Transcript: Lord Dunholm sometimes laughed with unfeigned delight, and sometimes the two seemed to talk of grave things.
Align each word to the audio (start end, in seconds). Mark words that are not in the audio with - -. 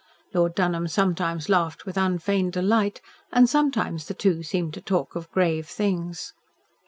Lord 0.33 0.55
Dunholm 0.55 0.87
sometimes 0.87 1.47
laughed 1.47 1.85
with 1.85 1.95
unfeigned 1.95 2.53
delight, 2.53 3.01
and 3.31 3.47
sometimes 3.47 4.05
the 4.07 4.15
two 4.15 4.41
seemed 4.41 4.73
to 4.73 4.81
talk 4.81 5.15
of 5.15 5.29
grave 5.29 5.67
things. 5.67 6.33